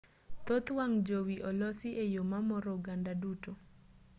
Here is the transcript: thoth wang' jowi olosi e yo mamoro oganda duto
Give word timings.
thoth 0.45 0.69
wang' 0.77 0.97
jowi 1.07 1.35
olosi 1.49 1.89
e 2.03 2.05
yo 2.15 2.23
mamoro 2.31 2.67
oganda 2.77 3.11
duto 3.21 3.51